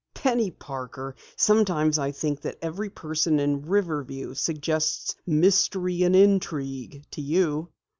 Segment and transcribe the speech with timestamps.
[0.15, 7.21] "Penny Parker, sometimes I think that every person in Riverview suggests mystery and intrigue to
[7.21, 7.69] you!"